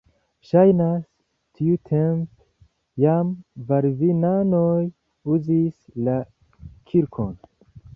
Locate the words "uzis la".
5.37-6.21